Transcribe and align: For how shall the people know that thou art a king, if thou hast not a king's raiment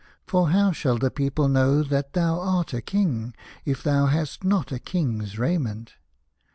For 0.25 0.49
how 0.49 0.71
shall 0.71 0.97
the 0.97 1.11
people 1.11 1.47
know 1.47 1.83
that 1.83 2.13
thou 2.13 2.39
art 2.39 2.73
a 2.73 2.81
king, 2.81 3.35
if 3.65 3.83
thou 3.83 4.07
hast 4.07 4.43
not 4.43 4.71
a 4.71 4.79
king's 4.79 5.37
raiment 5.37 5.93